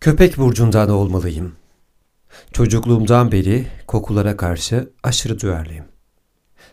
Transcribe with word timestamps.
Köpek 0.00 0.38
burcundan 0.38 0.90
olmalıyım. 0.90 1.52
Çocukluğumdan 2.52 3.32
beri 3.32 3.66
kokulara 3.86 4.36
karşı 4.36 4.92
aşırı 5.02 5.40
duyarlıyım. 5.40 5.84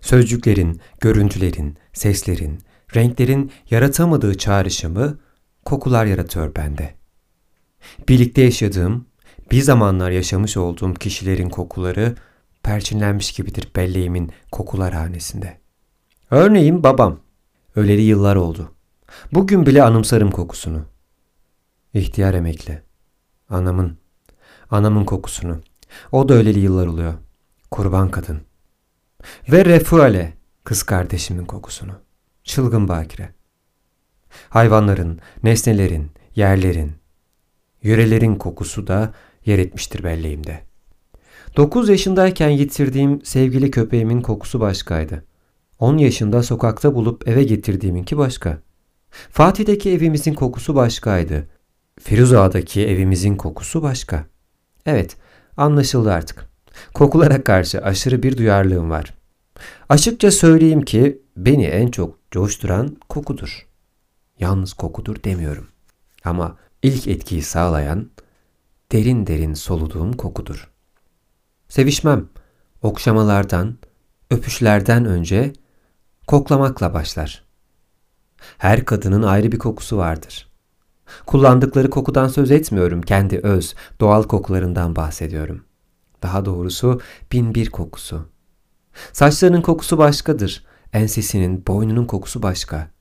Sözcüklerin, 0.02 0.82
görüntülerin, 1.02 1.77
seslerin, 1.93 2.59
renklerin 2.95 3.51
yaratamadığı 3.69 4.37
çağrışımı 4.37 5.19
kokular 5.66 6.05
yaratıyor 6.05 6.55
bende. 6.55 6.93
Birlikte 8.09 8.41
yaşadığım, 8.41 9.05
bir 9.52 9.62
zamanlar 9.62 10.12
yaşamış 10.12 10.57
olduğum 10.57 10.94
kişilerin 10.94 11.50
kokuları 11.50 12.16
perçinlenmiş 12.64 13.32
gibidir 13.32 13.71
belleğimin 13.75 14.32
kokular 14.52 14.94
hanesinde. 14.94 15.57
Örneğin 16.32 16.84
babam. 16.84 17.20
Öleli 17.75 18.02
yıllar 18.02 18.36
oldu. 18.36 18.71
Bugün 19.34 19.66
bile 19.66 19.84
anımsarım 19.84 20.32
kokusunu. 20.32 20.86
İhtiyar 21.94 22.34
emekli. 22.34 22.87
Anamın. 23.50 23.98
Anamın 24.71 25.05
kokusunu. 25.05 25.61
O 26.11 26.29
da 26.29 26.33
öleli 26.33 26.60
yıllar 26.60 26.88
oluyor. 26.88 27.14
Kurban 27.71 28.11
kadın. 28.11 28.42
Ve 29.51 29.65
Refuale, 29.65 30.33
kız 30.64 30.83
kardeşimin 30.83 31.46
kokusunu. 31.46 31.91
Çılgın 32.43 32.88
bakire. 32.88 33.29
Hayvanların, 34.49 35.19
nesnelerin, 35.43 36.11
yerlerin, 36.35 36.91
yörelerin 37.83 38.35
kokusu 38.35 38.88
da 38.88 39.13
yer 39.45 39.59
etmiştir 39.59 40.03
belleğimde. 40.03 40.63
9 41.57 41.89
yaşındayken 41.89 42.49
yitirdiğim 42.49 43.25
sevgili 43.25 43.71
köpeğimin 43.71 44.21
kokusu 44.21 44.59
başkaydı. 44.59 45.25
10 45.79 45.97
yaşında 45.97 46.43
sokakta 46.43 46.95
bulup 46.95 47.27
eve 47.27 47.43
getirdiğiminki 47.43 48.17
başka. 48.17 48.57
Fatih'teki 49.09 49.91
evimizin 49.91 50.33
kokusu 50.33 50.75
başkaydı. 50.75 51.47
Firuza'daki 51.99 52.87
evimizin 52.87 53.35
kokusu 53.35 53.81
başka. 53.81 54.25
Evet, 54.85 55.17
anlaşıldı 55.57 56.13
artık. 56.13 56.49
Kokulara 56.93 57.44
karşı 57.44 57.81
aşırı 57.81 58.23
bir 58.23 58.38
duyarlılığım 58.38 58.89
var. 58.89 59.13
Açıkça 59.89 60.31
söyleyeyim 60.31 60.81
ki 60.81 61.22
beni 61.38 61.66
en 61.66 61.88
çok 61.88 62.31
coşturan 62.31 62.97
kokudur. 63.09 63.67
Yalnız 64.39 64.73
kokudur 64.73 65.23
demiyorum. 65.23 65.67
Ama 66.23 66.57
ilk 66.83 67.07
etkiyi 67.07 67.41
sağlayan 67.41 68.09
derin 68.91 69.27
derin 69.27 69.53
soluduğum 69.53 70.13
kokudur. 70.13 70.72
Sevişmem 71.69 72.29
okşamalardan, 72.81 73.77
öpüşlerden 74.31 75.05
önce 75.05 75.53
koklamakla 76.27 76.94
başlar. 76.94 77.44
Her 78.57 78.85
kadının 78.85 79.23
ayrı 79.23 79.52
bir 79.52 79.59
kokusu 79.59 79.97
vardır. 79.97 80.47
Kullandıkları 81.25 81.89
kokudan 81.89 82.27
söz 82.27 82.52
etmiyorum, 82.52 83.02
kendi 83.02 83.38
öz, 83.38 83.75
doğal 84.00 84.23
kokularından 84.23 84.95
bahsediyorum. 84.95 85.63
Daha 86.23 86.45
doğrusu 86.45 87.02
bin 87.31 87.55
bir 87.55 87.69
kokusu. 87.69 88.30
Saçlarının 89.13 89.61
kokusu 89.61 89.97
başkadır, 89.97 90.66
ensesinin, 90.94 91.67
boynunun 91.67 92.05
kokusu 92.05 92.44
başka. 92.44 92.91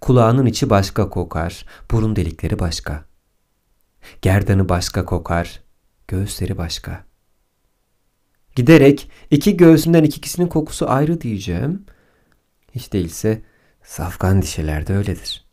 Kulağının 0.00 0.46
içi 0.46 0.70
başka 0.70 1.10
kokar, 1.10 1.64
burun 1.90 2.16
delikleri 2.16 2.58
başka. 2.58 3.04
Gerdanı 4.22 4.68
başka 4.68 5.04
kokar, 5.04 5.62
göğüsleri 6.08 6.58
başka. 6.58 7.04
Giderek 8.56 9.10
iki 9.30 9.56
göğsünden 9.56 10.04
ikisinin 10.04 10.46
kokusu 10.46 10.90
ayrı 10.90 11.20
diyeceğim. 11.20 11.86
Hiç 12.74 12.92
değilse 12.92 13.42
safkan 13.82 14.42
dişelerde 14.42 14.96
öyledir. 14.96 15.47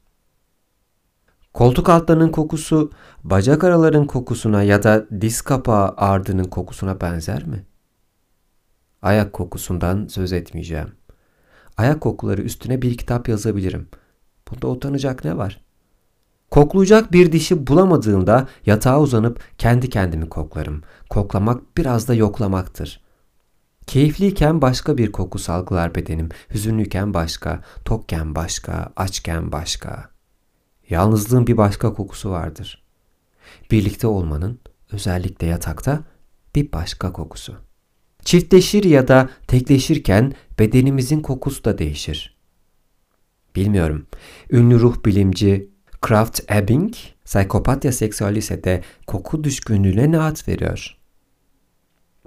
Koltuk 1.56 1.90
altlarının 1.90 2.30
kokusu 2.30 2.92
bacak 3.24 3.64
araların 3.64 4.08
kokusuna 4.08 4.64
ya 4.64 4.84
da 4.84 5.06
diz 5.22 5.42
kapağı 5.42 5.94
ardının 5.98 6.44
kokusuna 6.44 7.02
benzer 7.02 7.48
mi? 7.48 7.66
Ayak 9.02 9.34
kokusundan 9.34 10.08
söz 10.08 10.34
etmeyeceğim. 10.34 10.92
Ayak 11.78 12.02
kokuları 12.02 12.42
üstüne 12.42 12.82
bir 12.82 12.98
kitap 12.98 13.30
yazabilirim. 13.30 13.88
Bunda 14.52 14.68
utanacak 14.68 15.26
ne 15.26 15.38
var? 15.38 15.62
Koklayacak 16.52 17.12
bir 17.12 17.32
dişi 17.32 17.68
bulamadığımda 17.68 18.48
yatağa 18.66 19.02
uzanıp 19.02 19.40
kendi 19.58 19.90
kendimi 19.90 20.30
koklarım. 20.30 20.82
Koklamak 21.10 21.78
biraz 21.78 22.08
da 22.08 22.14
yoklamaktır. 22.14 23.02
Keyifliyken 23.88 24.62
başka 24.62 24.98
bir 24.98 25.12
koku 25.12 25.40
salgılar 25.40 25.96
bedenim. 25.96 26.30
Hüzünlüyken 26.54 27.14
başka, 27.14 27.62
tokken 27.86 28.36
başka, 28.36 28.94
açken 28.96 29.52
başka. 29.52 30.15
Yalnızlığın 30.90 31.48
bir 31.48 31.58
başka 31.58 31.94
kokusu 31.94 32.30
vardır. 32.30 32.84
Birlikte 33.72 34.08
olmanın, 34.08 34.60
özellikle 34.92 35.48
yatakta, 35.48 36.04
bir 36.56 36.72
başka 36.72 37.14
kokusu. 37.14 37.56
Çiftleşir 38.26 38.84
ya 38.84 39.08
da 39.08 39.30
tekleşirken 39.48 40.34
bedenimizin 40.60 41.20
kokusu 41.20 41.64
da 41.64 41.78
değişir. 41.78 42.36
Bilmiyorum. 43.56 44.08
Ünlü 44.50 44.80
ruh 44.80 45.06
bilimci 45.06 45.70
Kraft 46.02 46.52
Ebing, 46.52 46.94
Psikopatya 47.26 47.92
Sexualise'de 47.92 48.84
koku 49.08 49.44
düşkünlüğüne 49.44 50.12
ne 50.12 50.20
ad 50.20 50.48
veriyor? 50.48 50.98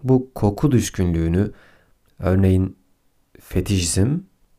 Bu 0.02 0.30
koku 0.34 0.72
düşkünlüğünü 0.72 1.52
örneğin 2.18 2.76
fetişizm, 3.40 4.18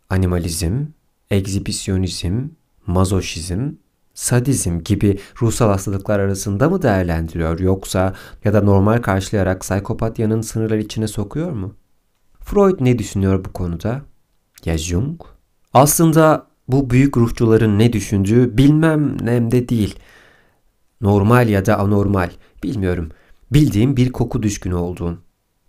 animalizm, 0.10 0.86
egzibisyonizm, 1.32 2.48
mazoşizm, 2.88 3.72
sadizm 4.14 4.80
gibi 4.80 5.20
ruhsal 5.42 5.68
hastalıklar 5.68 6.20
arasında 6.20 6.70
mı 6.70 6.82
değerlendiriyor 6.82 7.60
yoksa 7.60 8.14
ya 8.44 8.54
da 8.54 8.62
normal 8.62 9.02
karşılayarak 9.02 9.62
psikopatyanın 9.62 10.42
sınırlar 10.42 10.78
içine 10.78 11.08
sokuyor 11.08 11.52
mu? 11.52 11.76
Freud 12.40 12.78
ne 12.80 13.00
düşünüyor 13.00 13.46
bu 13.46 13.54
konuda? 13.54 14.02
Ya 14.66 14.78
Jung? 14.78 15.22
Aslında 15.74 16.48
bu 16.68 16.90
büyük 16.90 17.18
ruhçuların 17.18 17.80
ne 17.80 17.94
düşündüğü 17.94 18.58
bilmem 18.58 19.26
nemde 19.26 19.70
değil. 19.70 20.00
Normal 21.02 21.50
ya 21.50 21.66
da 21.66 21.80
anormal 21.80 22.30
bilmiyorum. 22.64 23.10
Bildiğim 23.52 23.98
bir 23.98 24.12
koku 24.12 24.44
düşkünü 24.44 24.76
olduğun. 24.76 25.20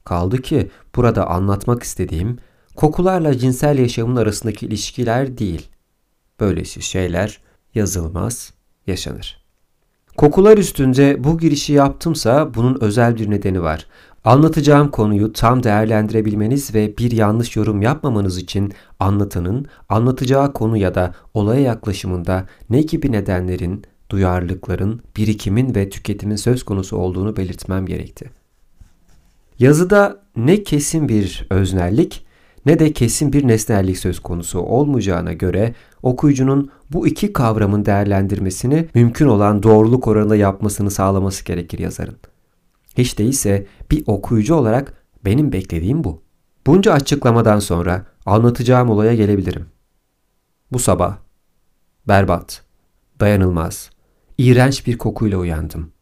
Kaldı 0.04 0.42
ki 0.42 0.70
burada 0.96 1.30
anlatmak 1.30 1.82
istediğim 1.82 2.38
kokularla 2.76 3.38
cinsel 3.38 3.78
yaşamın 3.78 4.16
arasındaki 4.16 4.66
ilişkiler 4.66 5.38
değil. 5.38 5.68
Böylesi 6.40 6.82
şeyler 6.82 7.40
yazılmaz, 7.74 8.52
yaşanır. 8.86 9.40
Kokular 10.16 10.58
üstünde 10.58 11.24
bu 11.24 11.38
girişi 11.38 11.72
yaptımsa 11.72 12.54
bunun 12.54 12.78
özel 12.80 13.16
bir 13.16 13.30
nedeni 13.30 13.62
var. 13.62 13.86
Anlatacağım 14.24 14.90
konuyu 14.90 15.32
tam 15.32 15.62
değerlendirebilmeniz 15.62 16.74
ve 16.74 16.98
bir 16.98 17.10
yanlış 17.10 17.56
yorum 17.56 17.82
yapmamanız 17.82 18.38
için 18.38 18.72
anlatanın 18.98 19.66
anlatacağı 19.88 20.52
konu 20.52 20.76
ya 20.76 20.94
da 20.94 21.14
olaya 21.34 21.60
yaklaşımında 21.60 22.46
ne 22.70 22.82
gibi 22.82 23.12
nedenlerin, 23.12 23.84
duyarlılıkların, 24.10 25.00
birikimin 25.16 25.74
ve 25.74 25.90
tüketimin 25.90 26.36
söz 26.36 26.62
konusu 26.62 26.96
olduğunu 26.96 27.36
belirtmem 27.36 27.86
gerekti. 27.86 28.30
Yazıda 29.58 30.22
ne 30.36 30.62
kesin 30.62 31.08
bir 31.08 31.46
öznellik 31.50 32.24
ne 32.66 32.78
de 32.78 32.92
kesin 32.92 33.32
bir 33.32 33.48
nesnellik 33.48 33.98
söz 33.98 34.20
konusu 34.20 34.60
olmayacağına 34.60 35.32
göre 35.32 35.74
okuyucunun 36.02 36.70
bu 36.90 37.06
iki 37.06 37.32
kavramın 37.32 37.84
değerlendirmesini 37.84 38.88
mümkün 38.94 39.26
olan 39.26 39.62
doğruluk 39.62 40.08
oranında 40.08 40.36
yapmasını 40.36 40.90
sağlaması 40.90 41.44
gerekir 41.44 41.78
yazarın. 41.78 42.16
Hiç 42.98 43.18
değilse 43.18 43.66
bir 43.90 44.04
okuyucu 44.06 44.54
olarak 44.54 45.04
benim 45.24 45.52
beklediğim 45.52 46.04
bu. 46.04 46.22
Bunca 46.66 46.92
açıklamadan 46.92 47.58
sonra 47.58 48.06
anlatacağım 48.26 48.90
olaya 48.90 49.14
gelebilirim. 49.14 49.66
Bu 50.72 50.78
sabah 50.78 51.16
berbat, 52.08 52.62
dayanılmaz, 53.20 53.90
iğrenç 54.38 54.86
bir 54.86 54.98
kokuyla 54.98 55.38
uyandım. 55.38 55.92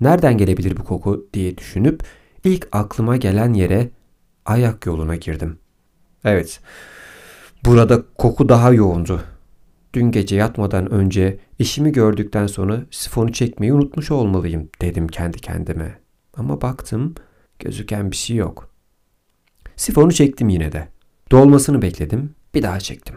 Nereden 0.00 0.38
gelebilir 0.38 0.76
bu 0.76 0.84
koku 0.84 1.28
diye 1.34 1.58
düşünüp 1.58 2.02
ilk 2.44 2.68
aklıma 2.72 3.16
gelen 3.16 3.52
yere 3.52 3.90
ayak 4.46 4.86
yoluna 4.86 5.16
girdim. 5.16 5.58
Evet, 6.24 6.60
burada 7.64 8.02
koku 8.18 8.48
daha 8.48 8.72
yoğundu. 8.72 9.20
Dün 9.94 10.10
gece 10.10 10.36
yatmadan 10.36 10.90
önce 10.90 11.38
işimi 11.58 11.92
gördükten 11.92 12.46
sonra 12.46 12.80
sifonu 12.90 13.32
çekmeyi 13.32 13.72
unutmuş 13.72 14.10
olmalıyım 14.10 14.68
dedim 14.80 15.08
kendi 15.08 15.38
kendime. 15.38 15.98
Ama 16.34 16.60
baktım 16.60 17.14
gözüken 17.58 18.10
bir 18.10 18.16
şey 18.16 18.36
yok. 18.36 18.70
Sifonu 19.76 20.12
çektim 20.12 20.48
yine 20.48 20.72
de. 20.72 20.88
Dolmasını 21.30 21.82
bekledim, 21.82 22.34
bir 22.54 22.62
daha 22.62 22.80
çektim. 22.80 23.16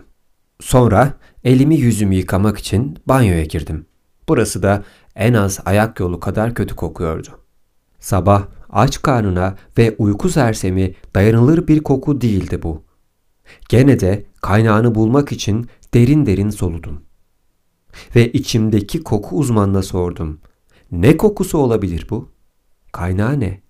Sonra 0.61 1.13
elimi 1.43 1.75
yüzümü 1.75 2.15
yıkamak 2.15 2.57
için 2.57 2.97
banyoya 3.05 3.43
girdim. 3.43 3.85
Burası 4.29 4.63
da 4.63 4.83
en 5.15 5.33
az 5.33 5.59
ayak 5.65 5.99
yolu 5.99 6.19
kadar 6.19 6.53
kötü 6.53 6.75
kokuyordu. 6.75 7.29
Sabah 7.99 8.47
aç 8.69 9.01
karnına 9.01 9.55
ve 9.77 9.95
uyku 9.97 10.29
sersemi 10.29 10.93
dayanılır 11.15 11.67
bir 11.67 11.79
koku 11.79 12.21
değildi 12.21 12.63
bu. 12.63 12.88
Gene 13.69 13.99
de 13.99 14.25
kaynağını 14.41 14.95
bulmak 14.95 15.31
için 15.31 15.67
derin 15.93 16.25
derin 16.25 16.49
soludum. 16.49 17.01
Ve 18.15 18.31
içimdeki 18.31 19.03
koku 19.03 19.35
uzmanına 19.35 19.83
sordum. 19.83 20.39
Ne 20.91 21.17
kokusu 21.17 21.57
olabilir 21.57 22.07
bu? 22.09 22.29
Kaynağı 22.91 23.39
ne? 23.39 23.61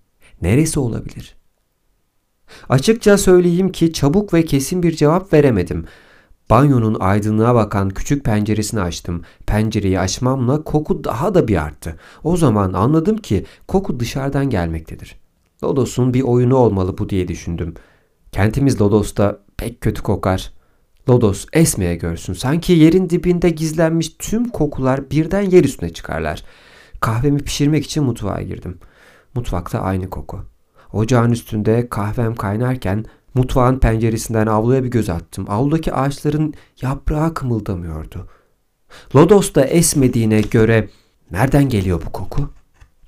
Neresi 0.42 0.80
olabilir? 0.80 1.36
Açıkça 2.68 3.18
söyleyeyim 3.18 3.72
ki 3.72 3.92
çabuk 3.92 4.34
ve 4.34 4.44
kesin 4.44 4.82
bir 4.82 4.92
cevap 4.92 5.32
veremedim. 5.32 5.84
Banyonun 6.50 6.96
aydınlığa 7.00 7.54
bakan 7.54 7.90
küçük 7.90 8.24
penceresini 8.24 8.80
açtım. 8.80 9.22
Pencereyi 9.46 10.00
açmamla 10.00 10.64
koku 10.64 11.04
daha 11.04 11.34
da 11.34 11.48
bir 11.48 11.56
arttı. 11.56 11.96
O 12.24 12.36
zaman 12.36 12.72
anladım 12.72 13.16
ki 13.16 13.44
koku 13.68 14.00
dışarıdan 14.00 14.50
gelmektedir. 14.50 15.16
Lodos'un 15.64 16.14
bir 16.14 16.22
oyunu 16.22 16.56
olmalı 16.56 16.98
bu 16.98 17.08
diye 17.08 17.28
düşündüm. 17.28 17.74
Kentimiz 18.32 18.80
Lodos'ta 18.80 19.38
pek 19.56 19.80
kötü 19.80 20.02
kokar. 20.02 20.52
Lodos 21.08 21.46
esmeye 21.52 21.96
görsün. 21.96 22.32
Sanki 22.32 22.72
yerin 22.72 23.10
dibinde 23.10 23.50
gizlenmiş 23.50 24.08
tüm 24.18 24.48
kokular 24.48 25.10
birden 25.10 25.40
yer 25.40 25.64
üstüne 25.64 25.92
çıkarlar. 25.92 26.44
Kahvemi 27.00 27.38
pişirmek 27.38 27.84
için 27.84 28.04
mutfağa 28.04 28.42
girdim. 28.42 28.78
Mutfakta 29.34 29.80
aynı 29.80 30.10
koku. 30.10 30.40
Ocağın 30.92 31.32
üstünde 31.32 31.88
kahvem 31.88 32.34
kaynarken 32.34 33.04
mutfağın 33.34 33.78
penceresinden 33.78 34.46
avluya 34.46 34.84
bir 34.84 34.88
göz 34.88 35.10
attım. 35.10 35.46
Avludaki 35.48 35.92
ağaçların 35.92 36.54
yaprağı 36.82 37.34
kımıldamıyordu. 37.34 38.28
Lodos 39.16 39.54
da 39.54 39.64
esmediğine 39.64 40.40
göre 40.40 40.88
nereden 41.30 41.68
geliyor 41.68 42.02
bu 42.06 42.12
koku? 42.12 42.50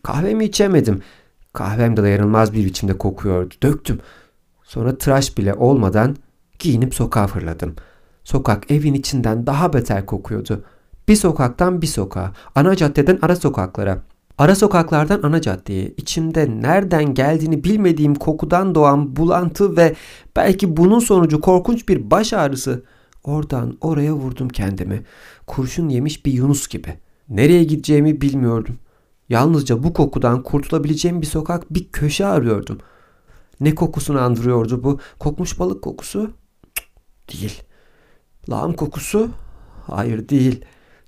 Kahvemi 0.03 0.45
içemedim. 0.45 1.03
Kahvem 1.53 1.97
de 1.97 2.03
dayanılmaz 2.03 2.53
bir 2.53 2.65
biçimde 2.65 2.99
kokuyordu. 2.99 3.55
Döktüm. 3.63 4.01
Sonra 4.73 4.99
tıraş 4.99 5.39
bile 5.39 5.55
olmadan 5.55 6.17
giyinip 6.59 6.95
sokağa 6.95 7.27
fırladım. 7.27 7.77
Sokak 8.25 8.71
evin 8.71 8.95
içinden 8.95 9.47
daha 9.47 9.73
beter 9.73 10.07
kokuyordu. 10.07 10.65
Bir 11.09 11.17
sokaktan 11.17 11.83
bir 11.83 11.87
sokağa, 11.87 12.33
ana 12.55 12.77
caddeden 12.77 13.19
ara 13.23 13.37
sokaklara, 13.37 13.99
ara 14.39 14.55
sokaklardan 14.55 15.21
ana 15.23 15.41
caddeye, 15.41 15.95
içimde 15.97 16.51
nereden 16.63 17.15
geldiğini 17.15 17.65
bilmediğim 17.65 18.15
kokudan 18.15 18.75
doğan 18.75 19.17
bulantı 19.17 19.77
ve 19.77 19.95
belki 20.37 20.77
bunun 20.77 20.99
sonucu 20.99 21.41
korkunç 21.41 21.89
bir 21.89 22.11
baş 22.11 22.33
ağrısı. 22.33 22.83
Oradan 23.25 23.79
oraya 23.81 24.15
vurdum 24.15 24.49
kendimi. 24.49 25.03
Kurşun 25.47 25.89
yemiş 25.89 26.27
bir 26.27 26.33
Yunus 26.33 26.69
gibi. 26.69 26.95
Nereye 27.29 27.65
gideceğimi 27.65 28.21
bilmiyordum. 28.21 28.79
Yalnızca 29.29 29.83
bu 29.83 29.93
kokudan 29.93 30.43
kurtulabileceğim 30.43 31.23
bir 31.23 31.27
sokak, 31.27 31.75
bir 31.75 31.89
köşe 31.89 32.27
arıyordum. 32.27 32.79
Ne 33.61 33.75
kokusunu 33.75 34.21
andırıyordu 34.21 34.85
bu? 34.85 34.99
Kokmuş 35.19 35.59
balık 35.59 35.83
kokusu? 35.83 36.31
Değil. 37.33 37.63
Lağım 38.51 38.73
kokusu? 38.73 39.31
Hayır 39.87 40.29
değil. 40.29 40.65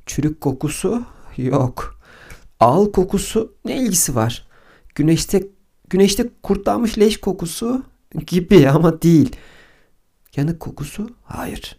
Çürük 0.06 0.40
kokusu? 0.40 1.02
Yok. 1.36 2.00
Ağıl 2.60 2.92
kokusu 2.92 3.54
ne 3.64 3.76
ilgisi 3.76 4.14
var? 4.14 4.48
Güneşte 4.94 5.46
güneşte 5.90 6.30
kurtlanmış 6.42 6.98
leş 6.98 7.20
kokusu 7.20 7.82
gibi 8.26 8.68
ama 8.70 9.02
değil. 9.02 9.36
Yanık 10.36 10.60
kokusu? 10.60 11.08
Hayır. 11.24 11.78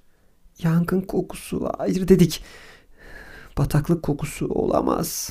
Yangın 0.64 1.02
kokusu? 1.02 1.72
Hayır 1.78 2.08
dedik. 2.08 2.44
Bataklık 3.58 4.04
kokusu 4.04 4.48
olamaz. 4.48 5.30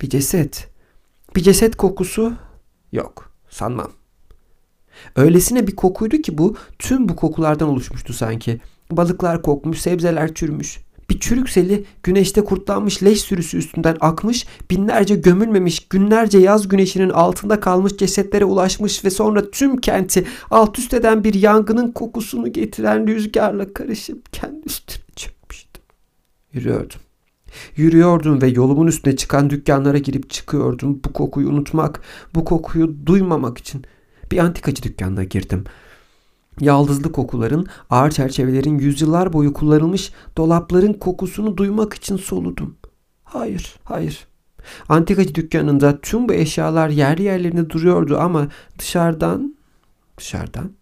Bir 0.00 0.08
ceset. 0.10 0.68
Bir 1.36 1.42
ceset 1.42 1.76
kokusu? 1.76 2.32
Yok. 2.92 3.32
Sanmam. 3.48 3.92
Öylesine 5.16 5.66
bir 5.66 5.76
kokuydu 5.76 6.16
ki 6.16 6.38
bu 6.38 6.56
tüm 6.78 7.08
bu 7.08 7.16
kokulardan 7.16 7.68
oluşmuştu 7.68 8.12
sanki. 8.12 8.60
Balıklar 8.90 9.42
kokmuş, 9.42 9.78
sebzeler 9.78 10.34
çürümüş. 10.34 10.86
Bir 11.10 11.20
çürük 11.20 11.50
seli 11.50 11.84
güneşte 12.02 12.44
kurtlanmış 12.44 13.02
leş 13.02 13.20
sürüsü 13.20 13.56
üstünden 13.56 13.96
akmış, 14.00 14.46
binlerce 14.70 15.14
gömülmemiş, 15.14 15.88
günlerce 15.88 16.38
yaz 16.38 16.68
güneşinin 16.68 17.10
altında 17.10 17.60
kalmış 17.60 17.96
cesetlere 17.96 18.44
ulaşmış 18.44 19.04
ve 19.04 19.10
sonra 19.10 19.50
tüm 19.50 19.76
kenti 19.76 20.26
alt 20.50 20.78
üst 20.78 20.94
eden 20.94 21.24
bir 21.24 21.34
yangının 21.34 21.92
kokusunu 21.92 22.52
getiren 22.52 23.06
rüzgarla 23.06 23.72
karışıp 23.72 24.32
kendi 24.32 24.66
üstüne 24.66 25.04
çökmüştü. 25.16 25.80
Yürüyordum. 26.52 27.00
Yürüyordum 27.76 28.42
ve 28.42 28.48
yolumun 28.48 28.86
üstüne 28.86 29.16
çıkan 29.16 29.50
dükkanlara 29.50 29.98
girip 29.98 30.30
çıkıyordum 30.30 31.00
bu 31.04 31.12
kokuyu 31.12 31.48
unutmak, 31.48 32.00
bu 32.34 32.44
kokuyu 32.44 33.06
duymamak 33.06 33.58
için. 33.58 33.84
Bir 34.30 34.38
antikacı 34.38 34.82
dükkanına 34.82 35.24
girdim. 35.24 35.64
Yaldızlı 36.60 37.12
kokuların, 37.12 37.66
ağır 37.90 38.10
çerçevelerin 38.10 38.78
yüzyıllar 38.78 39.32
boyu 39.32 39.52
kullanılmış 39.52 40.12
dolapların 40.36 40.92
kokusunu 40.92 41.56
duymak 41.56 41.94
için 41.94 42.16
soludum. 42.16 42.76
Hayır, 43.24 43.74
hayır. 43.84 44.26
Antikacı 44.88 45.34
dükkanında 45.34 46.00
tüm 46.00 46.28
bu 46.28 46.32
eşyalar 46.32 46.88
yerli 46.88 47.22
yerlerinde 47.22 47.70
duruyordu 47.70 48.18
ama 48.18 48.48
dışarıdan, 48.78 49.56
dışarıdan 50.18 50.72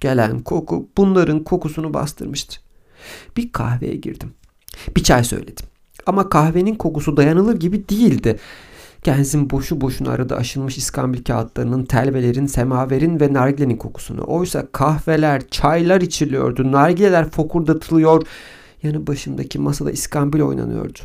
gelen 0.00 0.40
koku 0.40 0.88
bunların 0.96 1.44
kokusunu 1.44 1.94
bastırmıştı. 1.94 2.60
Bir 3.36 3.52
kahveye 3.52 3.96
girdim. 3.96 4.34
Bir 4.96 5.02
çay 5.02 5.24
söyledim. 5.24 5.66
Ama 6.06 6.28
kahvenin 6.28 6.74
kokusu 6.74 7.16
dayanılır 7.16 7.60
gibi 7.60 7.88
değildi. 7.88 8.38
Genzin 9.04 9.50
boşu 9.50 9.80
boşuna 9.80 10.10
arada 10.10 10.36
aşılmış 10.36 10.78
iskambil 10.78 11.24
kağıtlarının, 11.24 11.84
telvelerin, 11.84 12.46
semaverin 12.46 13.20
ve 13.20 13.32
nargilenin 13.32 13.76
kokusunu. 13.76 14.24
Oysa 14.26 14.66
kahveler, 14.72 15.48
çaylar 15.48 16.00
içiliyordu, 16.00 16.72
nargileler 16.72 17.30
fokurdatılıyor. 17.30 18.26
Yanı 18.82 19.06
başımdaki 19.06 19.58
masada 19.58 19.90
iskambil 19.90 20.40
oynanıyordu. 20.40 20.98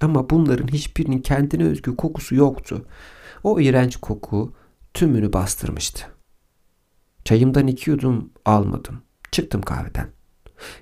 Ama 0.00 0.30
bunların 0.30 0.68
hiçbirinin 0.68 1.18
kendine 1.18 1.64
özgü 1.64 1.96
kokusu 1.96 2.34
yoktu. 2.34 2.84
O 3.42 3.60
iğrenç 3.60 3.96
koku 3.96 4.52
tümünü 4.94 5.32
bastırmıştı. 5.32 6.04
Çayımdan 7.24 7.66
iki 7.66 7.90
yudum 7.90 8.30
almadım. 8.44 9.02
Çıktım 9.32 9.62
kahveden. 9.62 10.13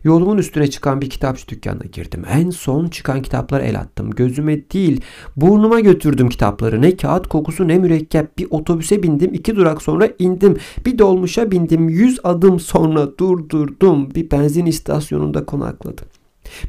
Yolumun 0.05 0.39
üstüne 0.39 0.71
çıkan 0.71 1.01
bir 1.01 1.11
kitapçı 1.11 1.49
dükkanına 1.49 1.85
girdim. 1.93 2.25
En 2.33 2.51
son 2.51 2.89
çıkan 2.89 3.23
kitaplara 3.23 3.63
el 3.63 3.81
attım. 3.81 4.11
Gözüme 4.11 4.71
değil 4.71 5.01
burnuma 5.37 5.81
götürdüm 5.81 6.29
kitapları. 6.29 6.83
Ne 6.83 6.97
kağıt 6.97 7.29
kokusu 7.29 7.69
ne 7.69 7.79
mürekkep. 7.79 8.39
Bir 8.39 8.47
otobüse 8.51 9.03
bindim. 9.03 9.35
iki 9.35 9.57
durak 9.57 9.83
sonra 9.83 10.09
indim. 10.19 10.57
Bir 10.87 10.99
dolmuşa 10.99 11.51
bindim. 11.51 11.89
Yüz 11.89 12.21
adım 12.25 12.61
sonra 12.61 13.19
durdurdum. 13.19 14.15
Bir 14.15 14.31
benzin 14.31 14.67
istasyonunda 14.67 15.47
konakladım. 15.47 16.07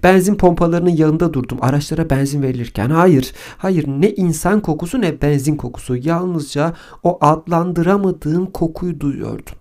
Benzin 0.03 0.35
pompalarının 0.35 0.89
yanında 0.89 1.33
durdum. 1.33 1.57
Araçlara 1.61 2.09
benzin 2.09 2.41
verilirken 2.41 2.89
hayır, 2.89 3.33
hayır 3.57 3.87
ne 3.87 4.09
insan 4.09 4.61
kokusu 4.61 5.01
ne 5.01 5.21
benzin 5.21 5.55
kokusu. 5.55 5.95
Yalnızca 5.95 6.73
o 7.03 7.17
adlandıramadığım 7.21 8.45
kokuyu 8.45 8.99
duyuyordum. 8.99 9.55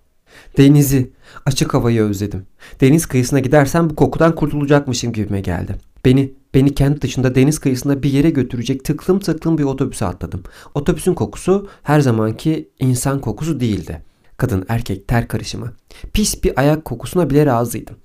Denizi, 0.57 1.11
açık 1.45 1.73
havayı 1.73 2.01
özledim. 2.01 2.45
Deniz 2.81 3.05
kıyısına 3.05 3.39
gidersem 3.39 3.89
bu 3.89 3.95
kokudan 3.95 4.35
kurtulacakmışım 4.35 5.13
gibime 5.13 5.41
geldi. 5.41 5.75
Beni, 6.05 6.33
beni 6.53 6.75
kent 6.75 7.01
dışında 7.01 7.35
deniz 7.35 7.59
kıyısında 7.59 8.03
bir 8.03 8.11
yere 8.11 8.29
götürecek 8.29 8.85
tıklım 8.85 9.19
tıklım 9.19 9.57
bir 9.57 9.63
otobüse 9.63 10.05
atladım. 10.05 10.43
Otobüsün 10.75 11.13
kokusu 11.13 11.69
her 11.83 11.99
zamanki 11.99 12.69
insan 12.79 13.21
kokusu 13.21 13.59
değildi. 13.59 14.01
Kadın 14.37 14.65
erkek 14.69 15.07
ter 15.07 15.27
karışımı. 15.27 15.73
Pis 16.13 16.43
bir 16.43 16.59
ayak 16.59 16.85
kokusuna 16.85 17.29
bile 17.29 17.45
razıydım. 17.45 17.95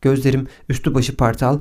Gözlerim 0.00 0.46
üstü 0.68 0.94
başı 0.94 1.16
partal, 1.16 1.58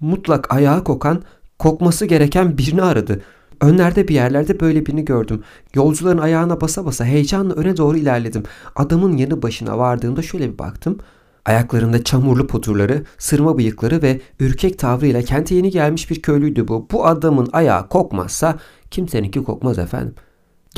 mutlak 0.00 0.54
ayağı 0.54 0.84
kokan, 0.84 1.22
kokması 1.58 2.06
gereken 2.06 2.58
birini 2.58 2.82
aradı. 2.82 3.22
Önlerde 3.60 4.08
bir 4.08 4.14
yerlerde 4.14 4.60
böyle 4.60 4.86
birini 4.86 5.04
gördüm. 5.04 5.42
Yolcuların 5.74 6.18
ayağına 6.18 6.60
basa 6.60 6.86
basa 6.86 7.04
heyecanla 7.04 7.54
öne 7.54 7.76
doğru 7.76 7.96
ilerledim. 7.96 8.42
Adamın 8.76 9.16
yanı 9.16 9.42
başına 9.42 9.78
vardığımda 9.78 10.22
şöyle 10.22 10.52
bir 10.52 10.58
baktım. 10.58 10.98
Ayaklarında 11.44 12.04
çamurlu 12.04 12.46
poturları, 12.46 13.04
sırma 13.18 13.58
bıyıkları 13.58 14.02
ve 14.02 14.20
ürkek 14.40 14.78
tavrıyla 14.78 15.22
kente 15.22 15.54
yeni 15.54 15.70
gelmiş 15.70 16.10
bir 16.10 16.22
köylüydü 16.22 16.68
bu. 16.68 16.88
Bu 16.92 17.06
adamın 17.06 17.48
ayağı 17.52 17.88
kokmazsa 17.88 18.58
kimseninki 18.90 19.44
kokmaz 19.44 19.78
efendim. 19.78 20.14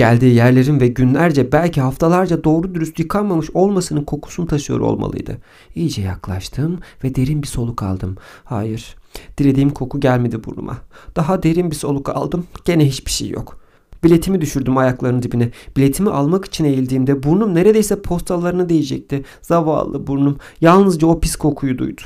Geldiği 0.00 0.34
yerlerin 0.34 0.80
ve 0.80 0.88
günlerce 0.88 1.52
belki 1.52 1.80
haftalarca 1.80 2.44
doğru 2.44 2.74
dürüst 2.74 2.98
yıkanmamış 2.98 3.50
olmasının 3.54 4.04
kokusunu 4.04 4.46
taşıyor 4.46 4.80
olmalıydı. 4.80 5.38
İyice 5.74 6.02
yaklaştım 6.02 6.80
ve 7.04 7.14
derin 7.14 7.42
bir 7.42 7.46
soluk 7.46 7.82
aldım. 7.82 8.16
Hayır, 8.44 8.96
dilediğim 9.38 9.70
koku 9.70 10.00
gelmedi 10.00 10.44
burnuma. 10.44 10.78
Daha 11.16 11.42
derin 11.42 11.70
bir 11.70 11.76
soluk 11.76 12.08
aldım, 12.08 12.46
gene 12.64 12.86
hiçbir 12.86 13.10
şey 13.10 13.28
yok. 13.28 13.60
Biletimi 14.04 14.40
düşürdüm 14.40 14.78
ayaklarının 14.78 15.22
dibine. 15.22 15.50
Biletimi 15.76 16.10
almak 16.10 16.44
için 16.44 16.64
eğildiğimde 16.64 17.22
burnum 17.22 17.54
neredeyse 17.54 18.02
postalarına 18.02 18.68
değecekti. 18.68 19.24
Zavallı 19.42 20.06
burnum 20.06 20.38
yalnızca 20.60 21.06
o 21.06 21.20
pis 21.20 21.36
kokuyu 21.36 21.78
duydu. 21.78 22.02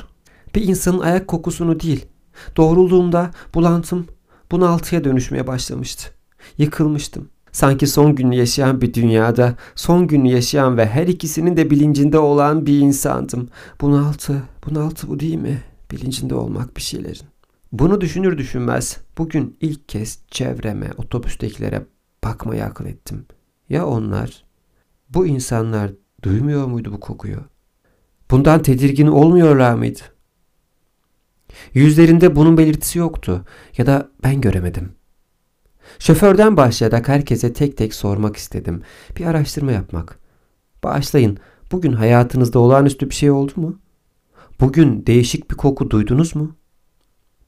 Bir 0.55 0.63
insanın 0.63 1.01
ayak 1.01 1.29
kokusunu 1.29 1.81
değil. 1.81 2.07
Doğrulduğumda 2.57 3.31
bulantım 3.55 4.07
bunaltıya 4.51 5.05
dönüşmeye 5.05 5.47
başlamıştı. 5.47 6.09
Yıkılmıştım. 6.59 7.34
Sanki 7.55 7.87
son 7.87 8.15
günü 8.15 8.35
yaşayan 8.35 8.81
bir 8.81 8.95
dünyada, 8.95 9.57
son 9.75 10.07
günü 10.07 10.29
yaşayan 10.29 10.77
ve 10.77 10.87
her 10.87 11.07
ikisinin 11.07 11.57
de 11.57 11.71
bilincinde 11.71 12.19
olan 12.19 12.67
bir 12.67 12.79
insandım. 12.79 13.49
Bunaltı, 13.81 14.43
bunaltı 14.67 15.09
bu 15.09 15.21
değil 15.21 15.35
mi? 15.35 15.63
Bilincinde 15.91 16.35
olmak 16.35 16.77
bir 16.77 16.83
şeylerin. 16.83 17.27
Bunu 17.73 18.01
düşünür 18.01 18.39
düşünmez 18.39 18.99
bugün 19.19 19.57
ilk 19.61 19.89
kez 19.89 20.19
çevreme, 20.31 20.91
otobüstekilere 20.97 21.83
bakmayı 22.25 22.65
akıl 22.65 22.87
ettim. 22.87 23.27
Ya 23.69 23.87
onlar? 23.87 24.45
Bu 25.11 25.27
insanlar 25.27 25.91
duymuyor 26.23 26.67
muydu 26.67 26.93
bu 26.93 27.01
kokuyu? 27.01 27.41
Bundan 28.31 28.63
tedirgin 28.63 29.07
olmuyorlar 29.07 29.75
mıydı? 29.75 30.01
Yüzlerinde 31.75 32.37
bunun 32.37 32.59
belirtisi 32.59 32.99
yoktu 32.99 33.45
ya 33.79 33.87
da 33.87 34.11
ben 34.25 34.41
göremedim. 34.41 34.93
Şoförden 35.99 36.57
başlayarak 36.57 37.09
herkese 37.09 37.53
tek 37.53 37.77
tek 37.77 37.95
sormak 37.95 38.37
istedim. 38.37 38.83
Bir 39.19 39.25
araştırma 39.25 39.73
yapmak. 39.73 40.19
Bağışlayın, 40.85 41.39
bugün 41.73 41.93
hayatınızda 41.93 42.59
olağanüstü 42.59 43.11
bir 43.11 43.15
şey 43.15 43.31
oldu 43.31 43.53
mu? 43.57 43.79
Bugün 44.61 45.07
değişik 45.07 45.51
bir 45.51 45.57
koku 45.57 45.91
duydunuz 45.91 46.37
mu? 46.37 46.57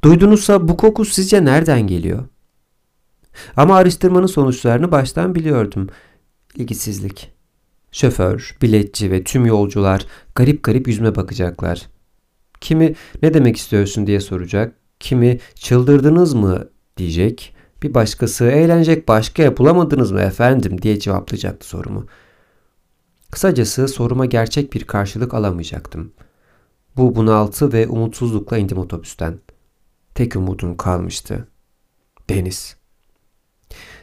Duydunuzsa 0.05 0.69
bu 0.69 0.77
koku 0.77 1.05
sizce 1.05 1.45
nereden 1.45 1.87
geliyor? 1.87 2.25
Ama 3.57 3.77
araştırmanın 3.77 4.27
sonuçlarını 4.27 4.93
baştan 4.93 5.35
biliyordum. 5.35 5.89
İlgisizlik. 6.55 7.33
Şoför, 7.93 8.57
biletçi 8.63 9.11
ve 9.11 9.25
tüm 9.25 9.47
yolcular 9.47 10.07
garip 10.35 10.63
garip 10.63 10.89
yüzüme 10.89 11.15
bakacaklar. 11.15 11.87
Kimi 12.61 12.95
ne 13.23 13.35
demek 13.35 13.57
istiyorsun 13.57 14.07
diye 14.07 14.21
soracak, 14.21 14.75
kimi 15.01 15.39
çıldırdınız 15.55 16.35
mı 16.35 16.69
diyecek, 16.97 17.56
bir 17.87 17.95
başkası 17.95 18.45
eğlenecek 18.45 19.09
başka 19.09 19.43
yapılamadınız 19.43 20.13
mı 20.13 20.21
efendim 20.21 20.83
diye 20.83 20.99
cevaplayacaktı 20.99 21.69
sorumu. 21.69 22.07
Kısacası 23.31 23.89
soruma 23.89 24.27
gerçek 24.27 24.73
bir 24.73 24.85
karşılık 24.85 25.35
alamayacaktım. 25.35 26.13
Bu 26.97 27.17
bunaltı 27.17 27.73
ve 27.73 27.89
umutsuzlukla 27.89 28.59
indim 28.59 28.79
otobüsten. 28.79 29.39
Tek 30.15 30.37
umudum 30.37 30.77
kalmıştı. 30.77 31.49
Deniz. 32.31 32.77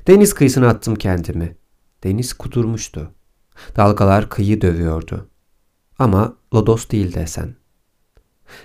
Deniz 0.08 0.34
kıyısına 0.34 0.68
attım 0.68 0.96
kendimi. 0.96 1.56
Deniz 2.04 2.34
kudurmuştu. 2.34 3.12
Dalgalar 3.78 4.30
kıyı 4.30 4.62
dövüyordu. 4.62 5.30
Ama 6.00 6.38
lodos 6.54 6.90
değil 6.90 7.14
desen. 7.14 7.56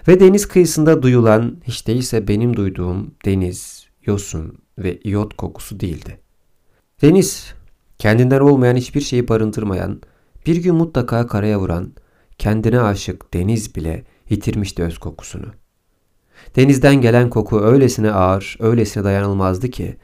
Ve 0.09 0.21
deniz 0.21 0.49
kıyısında 0.49 1.03
duyulan 1.03 1.57
hiç 1.65 1.87
değilse 1.87 2.29
benim 2.29 2.57
duyduğum 2.57 3.15
deniz, 3.25 3.87
yosun 4.05 4.59
ve 4.79 4.99
iyot 5.01 5.37
kokusu 5.37 5.81
değildi. 5.81 6.21
Deniz, 7.03 7.55
kendinden 7.99 8.41
olmayan 8.41 8.77
hiçbir 8.77 9.01
şeyi 9.01 9.29
barındırmayan, 9.29 10.01
bir 10.47 10.57
gün 10.57 10.75
mutlaka 10.75 11.27
karaya 11.27 11.61
vuran, 11.61 11.93
kendine 12.39 12.81
aşık 12.81 13.35
deniz 13.35 13.75
bile 13.75 14.05
yitirmişti 14.31 14.83
öz 14.83 14.99
kokusunu. 14.99 15.47
Denizden 16.57 16.95
gelen 16.95 17.31
koku 17.31 17.61
öylesine 17.61 18.13
ağır, 18.13 18.57
öylesine 18.61 19.05
dayanılmazdı 19.05 19.71
ki, 19.71 19.97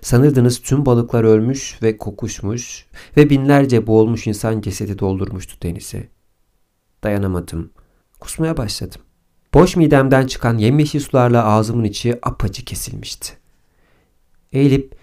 sanırdınız 0.00 0.58
tüm 0.58 0.86
balıklar 0.86 1.24
ölmüş 1.24 1.78
ve 1.82 1.96
kokuşmuş 1.96 2.86
ve 3.16 3.30
binlerce 3.30 3.86
boğulmuş 3.86 4.26
insan 4.26 4.60
cesedi 4.60 4.98
doldurmuştu 4.98 5.62
denizi. 5.62 6.08
Dayanamadım. 7.04 7.70
Kusmaya 8.20 8.56
başladım. 8.56 9.00
Boş 9.54 9.76
midemden 9.76 10.26
çıkan 10.26 10.58
yemyeşil 10.58 11.00
sularla 11.00 11.44
ağzımın 11.44 11.84
içi 11.84 12.18
apacı 12.22 12.64
kesilmişti. 12.64 13.32
Eğilip 14.52 14.98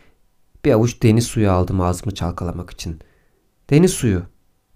bir 0.66 0.72
avuç 0.72 1.04
deniz 1.04 1.28
suyu 1.28 1.52
aldım 1.52 1.82
ağzımı 1.82 2.14
çalkalamak 2.14 2.70
için. 2.70 3.00
Deniz 3.70 3.92
suyu, 3.92 4.24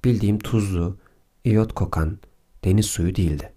bildiğim 0.03 0.39
tuzlu, 0.39 0.97
iyot 1.43 1.73
kokan 1.73 2.17
deniz 2.63 2.85
suyu 2.85 3.15
değildi. 3.15 3.53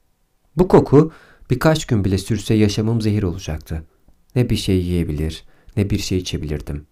Bu 0.56 0.68
koku 0.68 1.12
birkaç 1.50 1.86
gün 1.86 2.04
bile 2.04 2.18
sürse 2.18 2.54
yaşamım 2.54 3.00
zehir 3.00 3.22
olacaktı. 3.22 3.84
Ne 4.36 4.50
bir 4.50 4.56
şey 4.56 4.76
yiyebilir, 4.76 5.44
ne 5.76 5.90
bir 5.90 5.98
şey 5.98 6.18
içebilirdim. 6.18 6.86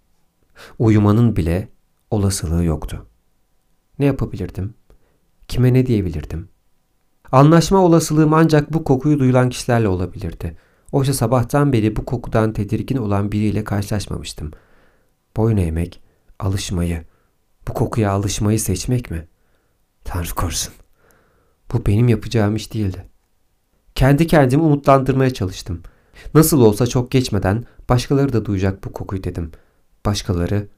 Uyumanın 0.79 1.37
bile 1.37 1.69
olasılığı 2.11 2.65
yoktu. 2.65 3.07
Ne 3.99 4.07
yapabilirdim? 4.07 4.75
Kime 5.49 5.75
ne 5.75 5.87
diyebilirdim? 5.87 6.49
Anlaşma 7.33 7.79
olasılığım 7.79 8.35
ancak 8.35 8.73
bu 8.73 8.85
kokuyu 8.85 9.19
duyulan 9.19 9.49
kişilerle 9.49 9.89
olabilirdi. 9.89 10.57
Oysa 10.93 11.13
sabahtan 11.13 11.73
beri 11.73 11.97
bu 11.97 12.05
kokudan 12.05 12.53
tedirgin 12.53 12.97
olan 12.97 13.33
biriyle 13.33 13.65
karşılaşmamıştım. 13.65 14.51
Boyun 15.37 15.57
eğmek, 15.57 16.01
alışmayı, 16.39 17.05
bu 17.69 17.75
kokuya 17.75 18.11
alışmayı 18.11 18.61
seçmek 18.61 19.11
mi? 19.11 19.29
Tanrı 20.05 20.35
korusun. 20.35 20.75
Bu 21.73 21.87
benim 21.87 22.09
yapacağım 22.09 22.57
iş 22.57 22.75
değildi. 22.75 23.07
Kendi 23.95 24.27
kendimi 24.27 24.63
umutlandırmaya 24.63 25.35
çalıştım. 25.35 25.83
Nasıl 26.35 26.61
olsa 26.61 26.87
çok 26.87 27.11
geçmeden 27.11 27.65
başkaları 27.89 28.33
da 28.33 28.45
duyacak 28.45 28.85
bu 28.85 28.93
kokuyu 28.93 29.25
dedim. 29.25 29.51
Başkaları, 30.07 30.69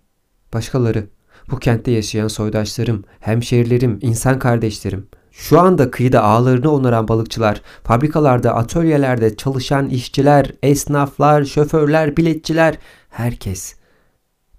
başkaları. 0.53 1.07
Bu 1.51 1.59
kentte 1.59 1.91
yaşayan 1.91 2.29
soydaşlarım, 2.29 3.05
hemşehrilerim, 3.21 3.99
insan 4.03 4.39
kardeşlerim. 4.39 5.09
Şu 5.33 5.61
anda 5.61 5.91
kıyıda 5.91 6.23
ağlarını 6.23 6.71
onaran 6.71 7.09
balıkçılar, 7.09 7.63
fabrikalarda, 7.85 8.55
atölyelerde 8.55 9.37
çalışan 9.37 9.89
işçiler, 9.89 10.53
esnaflar, 10.63 11.45
şoförler, 11.45 12.17
biletçiler, 12.17 12.79
herkes. 13.09 13.75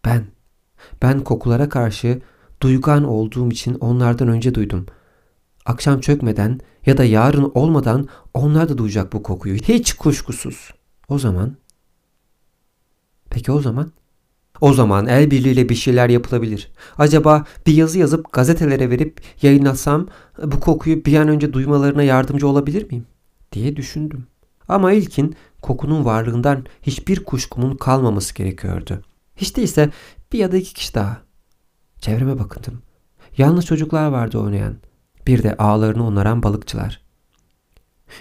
Ben, 0.05 0.25
ben 1.01 1.19
kokulara 1.23 1.69
karşı 1.69 2.21
duygan 2.61 3.03
olduğum 3.03 3.49
için 3.51 3.73
onlardan 3.73 4.27
önce 4.27 4.55
duydum. 4.55 4.85
Akşam 5.65 5.99
çökmeden 5.99 6.59
ya 6.85 6.97
da 6.97 7.03
yarın 7.03 7.51
olmadan 7.53 8.07
onlar 8.33 8.69
da 8.69 8.77
duyacak 8.77 9.13
bu 9.13 9.23
kokuyu. 9.23 9.55
Hiç 9.55 9.93
kuşkusuz. 9.93 10.73
O 11.09 11.19
zaman... 11.19 11.55
Peki 13.29 13.51
o 13.51 13.61
zaman? 13.61 13.91
O 14.63 14.73
zaman 14.73 15.07
el 15.07 15.31
birliğiyle 15.31 15.69
bir 15.69 15.75
şeyler 15.75 16.09
yapılabilir. 16.09 16.71
Acaba 16.97 17.45
bir 17.67 17.73
yazı 17.73 17.99
yazıp 17.99 18.33
gazetelere 18.33 18.89
verip 18.89 19.21
yayınlasam 19.41 20.07
bu 20.43 20.59
kokuyu 20.59 21.05
bir 21.05 21.17
an 21.17 21.27
önce 21.27 21.53
duymalarına 21.53 22.03
yardımcı 22.03 22.47
olabilir 22.47 22.91
miyim? 22.91 23.05
diye 23.51 23.75
düşündüm. 23.75 24.27
Ama 24.67 24.91
ilkin 24.91 25.35
kokunun 25.61 26.05
varlığından 26.05 26.65
hiçbir 26.81 27.23
kuşkumun 27.23 27.75
kalmaması 27.75 28.35
gerekiyordu. 28.35 29.01
Hiç 29.35 29.57
değilse 29.57 29.89
bir 30.31 30.39
ya 30.39 30.51
da 30.51 30.57
iki 30.57 30.73
kişi 30.73 30.93
daha. 30.93 31.21
Çevreme 31.99 32.39
bakındım. 32.39 32.81
Yalnız 33.37 33.65
çocuklar 33.65 34.07
vardı 34.07 34.37
oynayan. 34.37 34.77
Bir 35.27 35.43
de 35.43 35.57
ağlarını 35.57 36.07
onaran 36.07 36.43
balıkçılar. 36.43 37.01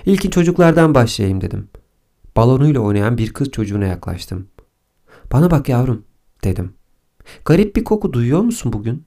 İlkin 0.07 0.31
çocuklardan 0.31 0.95
başlayayım 0.95 1.41
dedim. 1.41 1.69
Balonuyla 2.37 2.81
oynayan 2.81 3.19
bir 3.19 3.33
kız 3.33 3.51
çocuğuna 3.51 3.85
yaklaştım. 3.85 4.49
Bana 5.33 5.51
bak 5.51 5.69
yavrum 5.69 6.05
dedim. 6.45 6.75
Garip 7.45 7.77
bir 7.77 7.85
koku 7.85 8.13
duyuyor 8.13 8.41
musun 8.41 8.73
bugün? 8.73 9.07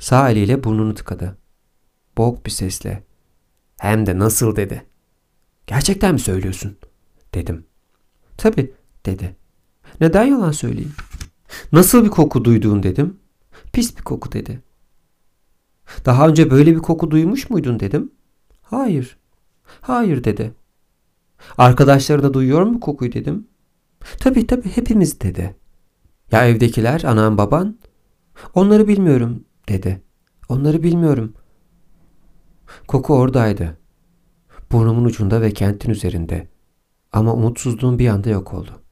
Sağ 0.00 0.30
eliyle 0.30 0.64
burnunu 0.64 0.94
tıkadı. 0.94 1.38
Boğuk 2.18 2.46
bir 2.46 2.50
sesle. 2.50 3.04
Hem 3.80 4.06
de 4.06 4.18
nasıl 4.18 4.56
dedi. 4.56 4.86
Gerçekten 5.66 6.14
mi 6.14 6.20
söylüyorsun? 6.20 6.76
Dedim. 7.34 7.66
Tabi 8.36 8.74
dedi. 9.06 9.36
Neden 10.00 10.24
yalan 10.24 10.52
söyleyeyim? 10.52 10.92
Nasıl 11.72 12.04
bir 12.04 12.10
koku 12.10 12.44
duyduğun 12.44 12.82
dedim. 12.82 13.16
Pis 13.72 13.96
bir 13.96 14.02
koku 14.02 14.32
dedi. 14.32 14.62
Daha 16.04 16.28
önce 16.28 16.50
böyle 16.50 16.74
bir 16.74 16.80
koku 16.80 17.10
duymuş 17.10 17.50
muydun 17.50 17.80
dedim. 17.80 18.12
Hayır. 18.62 19.18
Hayır 19.80 20.24
dedi. 20.24 20.54
Arkadaşları 21.58 22.22
da 22.22 22.34
duyuyor 22.34 22.62
mu 22.62 22.80
kokuyu 22.80 23.12
dedim. 23.12 23.48
Tabi 24.18 24.46
tabi 24.46 24.68
hepimiz 24.68 25.20
dedi. 25.20 25.56
Ya 26.32 26.48
evdekiler, 26.48 27.02
anan 27.04 27.38
baban? 27.38 27.78
Onları 28.54 28.88
bilmiyorum 28.88 29.44
dedi. 29.68 30.02
Onları 30.48 30.82
bilmiyorum. 30.82 31.34
Koku 32.88 33.14
oradaydı. 33.14 33.78
Burnumun 34.72 35.04
ucunda 35.04 35.40
ve 35.40 35.50
kentin 35.50 35.90
üzerinde. 35.90 36.48
Ama 37.12 37.34
umutsuzluğum 37.34 37.98
bir 37.98 38.08
anda 38.08 38.30
yok 38.30 38.54
oldu. 38.54 38.82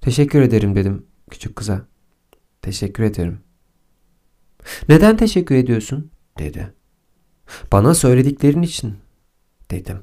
Teşekkür 0.00 0.42
ederim 0.42 0.76
dedim 0.76 1.06
küçük 1.30 1.56
kıza. 1.56 1.86
Teşekkür 2.62 3.02
ederim. 3.02 3.40
Neden 4.88 5.16
teşekkür 5.16 5.54
ediyorsun? 5.54 6.10
dedi. 6.38 6.74
Bana 7.72 7.94
söylediklerin 7.94 8.62
için 8.62 8.96
dedim. 9.70 10.02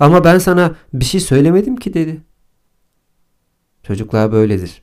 Ama 0.00 0.24
ben 0.24 0.38
sana 0.38 0.76
bir 0.92 1.04
şey 1.04 1.20
söylemedim 1.20 1.76
ki 1.76 1.94
dedi. 1.94 2.22
Çocuklar 3.82 4.32
böyledir. 4.32 4.82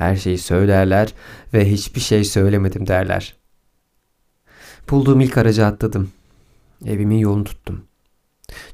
Her 0.00 0.16
şeyi 0.16 0.38
söylerler 0.38 1.14
ve 1.54 1.70
hiçbir 1.70 2.00
şey 2.00 2.24
söylemedim 2.24 2.86
derler. 2.86 3.36
Bulduğum 4.90 5.20
ilk 5.20 5.38
aracı 5.38 5.66
atladım. 5.66 6.10
Evimin 6.86 7.18
yolunu 7.18 7.44
tuttum. 7.44 7.84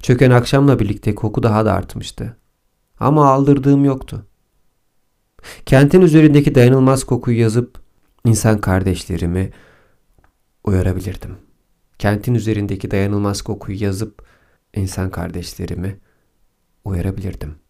Çöken 0.02 0.30
akşamla 0.30 0.78
birlikte 0.78 1.14
koku 1.14 1.42
daha 1.42 1.64
da 1.64 1.72
artmıştı. 1.72 2.36
Ama 3.00 3.32
aldırdığım 3.32 3.84
yoktu. 3.84 4.26
Kentin 5.66 6.00
üzerindeki 6.00 6.54
dayanılmaz 6.54 7.04
kokuyu 7.04 7.40
yazıp 7.40 7.80
insan 8.24 8.60
kardeşlerimi 8.60 9.50
uyarabilirdim. 10.64 11.36
Kentin 11.98 12.34
üzerindeki 12.34 12.90
dayanılmaz 12.90 13.42
kokuyu 13.42 13.82
yazıp 13.82 14.26
insan 14.74 15.10
kardeşlerimi 15.10 16.00
uyarabilirdim. 16.84 17.65